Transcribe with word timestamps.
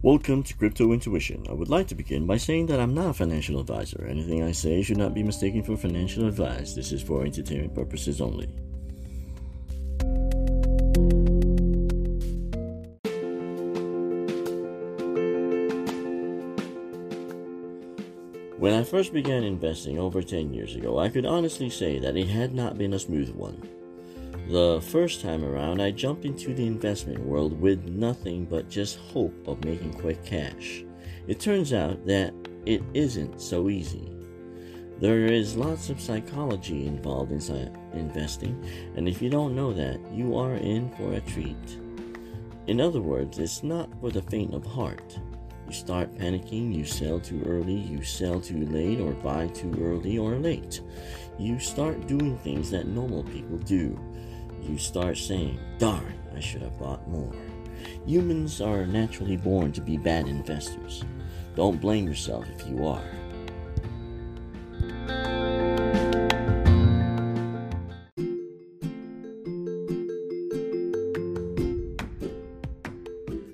Welcome 0.00 0.44
to 0.44 0.54
Crypto 0.54 0.92
Intuition. 0.92 1.44
I 1.50 1.54
would 1.54 1.70
like 1.70 1.88
to 1.88 1.96
begin 1.96 2.24
by 2.24 2.36
saying 2.36 2.66
that 2.66 2.78
I'm 2.78 2.94
not 2.94 3.10
a 3.10 3.12
financial 3.12 3.58
advisor. 3.58 4.06
Anything 4.08 4.44
I 4.44 4.52
say 4.52 4.80
should 4.80 4.96
not 4.96 5.12
be 5.12 5.24
mistaken 5.24 5.64
for 5.64 5.76
financial 5.76 6.28
advice. 6.28 6.72
This 6.72 6.92
is 6.92 7.02
for 7.02 7.24
entertainment 7.24 7.74
purposes 7.74 8.20
only. 8.20 8.46
When 18.56 18.74
I 18.74 18.84
first 18.84 19.12
began 19.12 19.42
investing 19.42 19.98
over 19.98 20.22
10 20.22 20.54
years 20.54 20.76
ago, 20.76 21.00
I 21.00 21.08
could 21.08 21.26
honestly 21.26 21.70
say 21.70 21.98
that 21.98 22.16
it 22.16 22.28
had 22.28 22.54
not 22.54 22.78
been 22.78 22.94
a 22.94 23.00
smooth 23.00 23.30
one. 23.30 23.68
The 24.48 24.80
first 24.80 25.20
time 25.20 25.44
around, 25.44 25.82
I 25.82 25.90
jumped 25.90 26.24
into 26.24 26.54
the 26.54 26.66
investment 26.66 27.20
world 27.20 27.60
with 27.60 27.84
nothing 27.84 28.46
but 28.46 28.70
just 28.70 28.96
hope 28.96 29.46
of 29.46 29.62
making 29.62 29.92
quick 29.92 30.24
cash. 30.24 30.84
It 31.26 31.38
turns 31.38 31.74
out 31.74 32.06
that 32.06 32.32
it 32.64 32.82
isn't 32.94 33.42
so 33.42 33.68
easy. 33.68 34.10
There 35.00 35.26
is 35.26 35.54
lots 35.54 35.90
of 35.90 36.00
psychology 36.00 36.86
involved 36.86 37.30
in 37.30 37.74
investing, 37.92 38.64
and 38.96 39.06
if 39.06 39.20
you 39.20 39.28
don't 39.28 39.54
know 39.54 39.74
that, 39.74 40.00
you 40.10 40.38
are 40.38 40.54
in 40.54 40.90
for 40.92 41.12
a 41.12 41.20
treat. 41.20 41.78
In 42.68 42.80
other 42.80 43.02
words, 43.02 43.38
it's 43.38 43.62
not 43.62 43.90
for 44.00 44.10
the 44.10 44.22
faint 44.22 44.54
of 44.54 44.64
heart. 44.64 45.18
You 45.66 45.74
start 45.74 46.14
panicking, 46.14 46.74
you 46.74 46.86
sell 46.86 47.20
too 47.20 47.42
early, 47.44 47.74
you 47.76 48.02
sell 48.02 48.40
too 48.40 48.64
late, 48.64 48.98
or 48.98 49.12
buy 49.12 49.48
too 49.48 49.74
early 49.78 50.16
or 50.16 50.36
late. 50.36 50.80
You 51.38 51.58
start 51.58 52.06
doing 52.06 52.38
things 52.38 52.70
that 52.70 52.86
normal 52.86 53.24
people 53.24 53.58
do 53.58 54.00
you 54.62 54.78
start 54.78 55.18
saying, 55.18 55.58
darn, 55.78 56.14
I 56.34 56.40
should 56.40 56.62
have 56.62 56.78
bought 56.78 57.08
more. 57.08 57.32
Humans 58.06 58.60
are 58.60 58.86
naturally 58.86 59.36
born 59.36 59.72
to 59.72 59.80
be 59.80 59.96
bad 59.96 60.28
investors. 60.28 61.04
Don't 61.56 61.80
blame 61.80 62.06
yourself 62.06 62.46
if 62.56 62.66
you 62.68 62.86
are. 62.86 63.04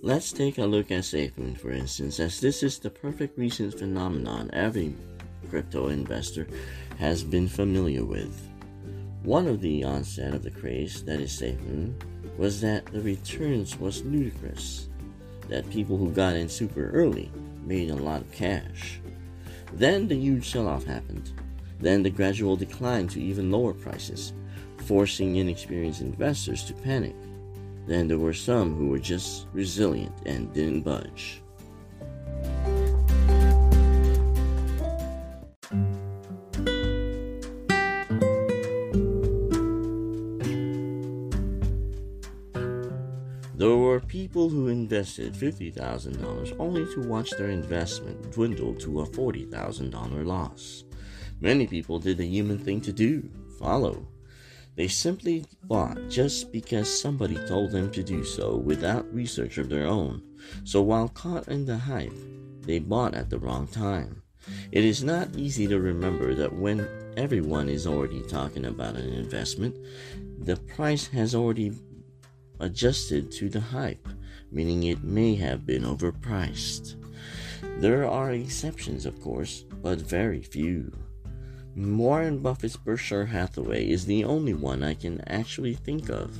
Let's 0.00 0.32
take 0.32 0.56
a 0.56 0.64
look 0.64 0.90
at 0.90 1.02
SafeMoon 1.02 1.58
for 1.58 1.70
instance, 1.70 2.18
as 2.18 2.40
this 2.40 2.62
is 2.62 2.78
the 2.78 2.88
perfect 2.88 3.36
recent 3.36 3.78
phenomenon 3.78 4.48
every 4.54 4.94
crypto 5.50 5.88
investor 5.88 6.46
has 6.98 7.22
been 7.22 7.46
familiar 7.46 8.04
with. 8.04 8.48
One 9.24 9.48
of 9.48 9.60
the 9.60 9.84
onset 9.84 10.32
of 10.32 10.42
the 10.42 10.50
craze, 10.50 11.02
that 11.04 11.20
is 11.20 11.32
SafeMoon, 11.32 11.94
was 12.38 12.60
that 12.60 12.86
the 12.86 13.00
returns 13.00 13.78
was 13.78 14.04
ludicrous. 14.04 14.88
That 15.48 15.68
people 15.70 15.96
who 15.96 16.10
got 16.10 16.36
in 16.36 16.48
super 16.48 16.90
early 16.90 17.30
made 17.64 17.90
a 17.90 17.96
lot 17.96 18.20
of 18.20 18.32
cash. 18.32 19.00
Then 19.72 20.08
the 20.08 20.14
huge 20.14 20.48
sell-off 20.48 20.84
happened. 20.84 21.32
Then 21.80 22.02
the 22.02 22.10
gradual 22.10 22.56
decline 22.56 23.08
to 23.08 23.20
even 23.20 23.50
lower 23.50 23.74
prices, 23.74 24.32
forcing 24.86 25.36
inexperienced 25.36 26.00
investors 26.00 26.64
to 26.64 26.74
panic. 26.74 27.16
Then 27.86 28.08
there 28.08 28.18
were 28.18 28.34
some 28.34 28.76
who 28.76 28.88
were 28.88 28.98
just 28.98 29.46
resilient 29.52 30.14
and 30.26 30.52
didn't 30.54 30.82
budge. 30.82 31.42
There 43.58 43.74
were 43.74 43.98
people 43.98 44.48
who 44.48 44.68
invested 44.68 45.32
$50,000 45.32 46.56
only 46.60 46.86
to 46.94 47.08
watch 47.08 47.30
their 47.30 47.50
investment 47.50 48.30
dwindle 48.30 48.72
to 48.76 49.00
a 49.00 49.06
$40,000 49.06 50.24
loss. 50.24 50.84
Many 51.40 51.66
people 51.66 51.98
did 51.98 52.18
the 52.18 52.26
human 52.28 52.58
thing 52.58 52.80
to 52.82 52.92
do 52.92 53.28
follow. 53.58 54.06
They 54.76 54.86
simply 54.86 55.44
bought 55.64 55.98
just 56.08 56.52
because 56.52 57.02
somebody 57.02 57.34
told 57.48 57.72
them 57.72 57.90
to 57.90 58.02
do 58.04 58.22
so 58.22 58.54
without 58.54 59.12
research 59.12 59.58
of 59.58 59.68
their 59.68 59.88
own. 59.88 60.22
So 60.62 60.80
while 60.80 61.08
caught 61.08 61.48
in 61.48 61.64
the 61.64 61.78
hype, 61.78 62.14
they 62.60 62.78
bought 62.78 63.16
at 63.16 63.28
the 63.28 63.40
wrong 63.40 63.66
time. 63.66 64.22
It 64.70 64.84
is 64.84 65.02
not 65.02 65.34
easy 65.34 65.66
to 65.66 65.80
remember 65.80 66.32
that 66.36 66.52
when 66.52 66.88
everyone 67.16 67.68
is 67.68 67.88
already 67.88 68.22
talking 68.22 68.66
about 68.66 68.94
an 68.94 69.12
investment, 69.12 69.74
the 70.38 70.54
price 70.54 71.08
has 71.08 71.34
already 71.34 71.72
adjusted 72.60 73.30
to 73.32 73.48
the 73.48 73.60
hype, 73.60 74.08
meaning 74.50 74.84
it 74.84 75.04
may 75.04 75.34
have 75.36 75.66
been 75.66 75.82
overpriced. 75.82 76.96
There 77.78 78.08
are 78.08 78.32
exceptions, 78.32 79.06
of 79.06 79.20
course, 79.20 79.64
but 79.82 80.00
very 80.00 80.42
few. 80.42 80.92
Warren 81.76 82.40
Buffett's 82.40 82.76
Berkshire 82.76 83.26
Hathaway 83.26 83.88
is 83.88 84.04
the 84.04 84.24
only 84.24 84.54
one 84.54 84.82
I 84.82 84.94
can 84.94 85.20
actually 85.28 85.74
think 85.74 86.08
of. 86.08 86.36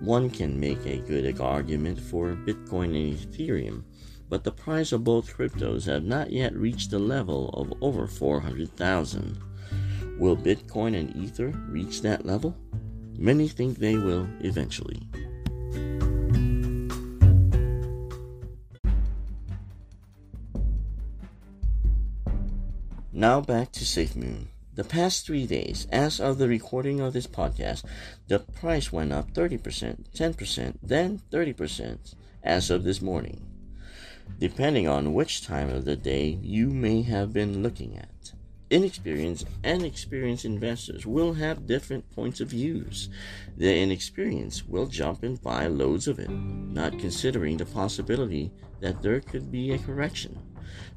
One 0.00 0.30
can 0.30 0.60
make 0.60 0.84
a 0.86 0.98
good 0.98 1.40
argument 1.40 1.98
for 1.98 2.36
Bitcoin 2.36 2.94
and 2.94 3.18
Ethereum, 3.18 3.82
but 4.28 4.44
the 4.44 4.52
price 4.52 4.92
of 4.92 5.04
both 5.04 5.36
cryptos 5.36 5.86
have 5.86 6.04
not 6.04 6.30
yet 6.30 6.54
reached 6.54 6.90
the 6.90 6.98
level 6.98 7.48
of 7.50 7.72
over 7.80 8.06
400,000. 8.06 9.38
Will 10.18 10.36
Bitcoin 10.36 10.96
and 10.96 11.16
Ether 11.16 11.48
reach 11.68 12.02
that 12.02 12.24
level? 12.24 12.56
Many 13.18 13.48
think 13.48 13.78
they 13.78 13.96
will 13.96 14.28
eventually. 14.40 15.08
Now 23.12 23.40
back 23.40 23.72
to 23.72 23.84
SafeMoon. 23.84 24.48
The 24.74 24.84
past 24.84 25.24
three 25.24 25.46
days, 25.46 25.86
as 25.90 26.20
of 26.20 26.36
the 26.36 26.48
recording 26.48 27.00
of 27.00 27.14
this 27.14 27.26
podcast, 27.26 27.82
the 28.28 28.40
price 28.40 28.92
went 28.92 29.10
up 29.10 29.32
30%, 29.32 30.10
10%, 30.14 30.74
then 30.82 31.22
30% 31.32 32.14
as 32.42 32.70
of 32.70 32.84
this 32.84 33.00
morning, 33.00 33.40
depending 34.38 34.86
on 34.86 35.14
which 35.14 35.46
time 35.46 35.70
of 35.70 35.86
the 35.86 35.96
day 35.96 36.38
you 36.42 36.68
may 36.68 37.00
have 37.02 37.32
been 37.32 37.62
looking 37.62 37.96
at 37.96 38.32
inexperienced 38.70 39.46
and 39.62 39.82
experienced 39.82 40.44
investors 40.44 41.06
will 41.06 41.34
have 41.34 41.66
different 41.66 42.08
points 42.14 42.40
of 42.40 42.48
views. 42.48 43.08
The 43.56 43.78
inexperienced 43.78 44.68
will 44.68 44.86
jump 44.86 45.22
and 45.22 45.40
buy 45.40 45.66
loads 45.68 46.08
of 46.08 46.18
it, 46.18 46.30
not 46.30 46.98
considering 46.98 47.56
the 47.56 47.66
possibility 47.66 48.52
that 48.80 49.02
there 49.02 49.20
could 49.20 49.50
be 49.50 49.72
a 49.72 49.78
correction. 49.78 50.38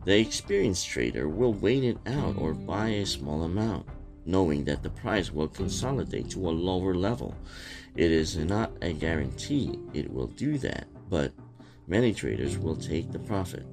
The 0.06 0.18
experienced 0.20 0.88
trader 0.88 1.28
will 1.28 1.54
wait 1.54 1.84
it 1.84 1.98
out 2.08 2.38
or 2.38 2.54
buy 2.54 2.90
a 2.90 3.06
small 3.06 3.44
amount, 3.44 3.86
knowing 4.26 4.64
that 4.66 4.82
the 4.82 4.90
price 4.90 5.32
will 5.32 5.48
consolidate 5.48 6.32
to 6.32 6.50
a 6.50 6.52
lower 6.52 6.96
level. 6.96 7.36
It 7.96 8.12
is 8.12 8.38
not 8.38 8.72
a 8.82 8.94
guarantee 8.94 9.78
it 9.94 10.12
will 10.12 10.28
do 10.28 10.58
that, 10.60 10.88
but 11.10 11.34
many 11.88 12.14
traders 12.14 12.58
will 12.58 12.76
take 12.76 13.12
the 13.12 13.20
profit. 13.20 13.66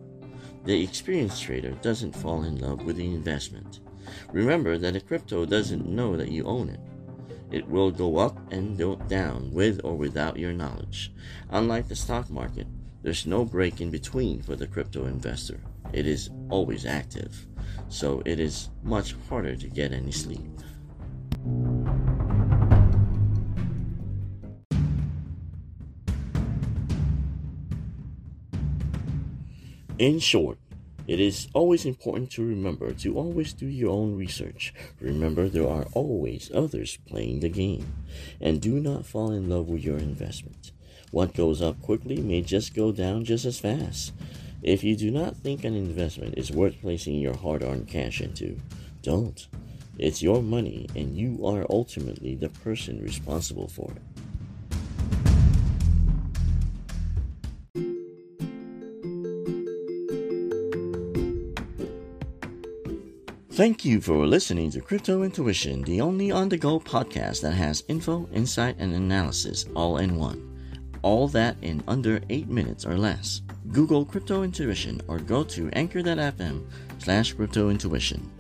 The 0.67 0.83
experienced 0.83 1.45
trader 1.45 1.71
doesn't 1.81 2.17
fall 2.17 2.43
in 2.43 2.59
love 2.59 2.83
with 2.85 2.97
the 2.97 3.07
investment. 3.07 3.79
Remember 4.33 4.77
that 4.77 4.97
a 4.97 5.01
crypto 5.01 5.47
doesn't 5.47 5.89
know 5.89 6.17
that 6.17 6.33
you 6.33 6.45
own 6.45 6.71
it. 6.71 6.81
It 7.53 7.69
will 7.69 7.93
go 7.93 8.19
up 8.19 8.37
and 8.53 8.77
go 8.77 8.97
down 8.97 9.53
with 9.53 9.81
or 9.85 9.95
without 9.95 10.37
your 10.37 10.53
knowledge. 10.53 11.13
Unlike 11.51 11.87
the 11.87 11.95
stock 11.95 12.29
market, 12.31 12.67
there's 13.05 13.27
no 13.27 13.45
break 13.45 13.81
in 13.81 13.93
between 13.93 14.43
for 14.43 14.57
the 14.57 14.67
crypto 14.67 15.07
investor. 15.07 15.61
It 15.93 16.05
is 16.05 16.31
always 16.51 16.85
active, 16.85 17.47
so 17.89 18.21
it 18.27 18.41
is 18.41 18.71
much 18.83 19.15
harder 19.29 19.55
to 19.55 19.69
get 19.69 19.93
any 19.93 20.11
sleep. 20.11 20.51
In 29.99 30.19
short, 30.19 30.59
it 31.07 31.21
is 31.21 31.49
always 31.55 31.85
important 31.85 32.31
to 32.33 32.47
remember 32.47 32.93
to 32.93 33.17
always 33.17 33.53
do 33.53 33.67
your 33.67 33.91
own 33.91 34.17
research. 34.17 34.75
Remember, 35.01 35.49
there 35.49 35.69
are 35.69 35.87
always 35.93 36.51
others 36.53 36.99
playing 37.07 37.41
the 37.41 37.49
game. 37.49 37.95
And 38.41 38.61
do 38.61 38.81
not 38.81 39.07
fall 39.07 39.31
in 39.31 39.49
love 39.49 39.69
with 39.69 39.85
your 39.85 39.99
investment. 39.99 40.73
What 41.13 41.35
goes 41.35 41.63
up 41.63 41.81
quickly 41.83 42.17
may 42.17 42.43
just 42.43 42.75
go 42.75 42.91
down 42.93 43.25
just 43.25 43.45
as 43.45 43.61
fast. 43.61 44.13
If 44.63 44.83
you 44.83 44.97
do 44.97 45.11
not 45.11 45.37
think 45.37 45.65
an 45.65 45.77
investment 45.77 46.37
is 46.37 46.51
worth 46.51 46.81
placing 46.81 47.21
your 47.21 47.37
hard 47.37 47.63
earned 47.63 47.89
cash 47.89 48.21
into, 48.21 48.59
don't. 49.03 49.47
It's 49.99 50.23
your 50.23 50.43
money, 50.43 50.89
and 50.95 51.17
you 51.17 51.47
are 51.47 51.65
ultimately 51.71 52.35
the 52.35 52.49
person 52.49 53.01
responsible 53.01 53.69
for 53.69 53.93
it. 53.93 54.16
Thank 63.57 63.87
you 63.87 64.03
for 64.03 64.27
listening 64.27 64.71
to 64.73 64.83
Crypto 64.83 65.23
Intuition, 65.23 65.81
the 65.85 66.03
only 66.03 66.31
on 66.31 66.51
the 66.51 66.59
go 66.59 66.79
podcast 66.79 67.41
that 67.41 67.55
has 67.55 67.85
info, 67.89 68.29
insight, 68.31 68.77
and 68.79 68.93
analysis 68.93 69.65
all 69.75 69.97
in 69.97 70.17
one. 70.17 70.91
All 71.01 71.27
that 71.29 71.57
in 71.63 71.83
under 71.89 72.21
8 72.29 72.51
minutes 72.51 72.85
or 72.85 72.99
less. 72.99 73.41
Google 73.73 74.05
Crypto 74.05 74.43
Intuition 74.43 75.01
or 75.09 75.19
go 75.19 75.43
to 75.45 75.71
anchor.fm 75.73 76.67
slash 76.99 77.33
crypto 77.33 77.71
intuition. 77.71 78.31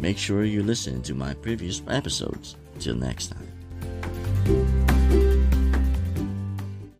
Make 0.00 0.18
sure 0.18 0.42
you 0.42 0.64
listen 0.64 1.02
to 1.02 1.14
my 1.14 1.34
previous 1.34 1.80
episodes. 1.86 2.56
Till 2.80 2.96
next 2.96 3.28
time. 3.28 4.83